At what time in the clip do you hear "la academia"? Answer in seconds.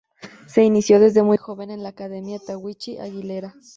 1.83-2.39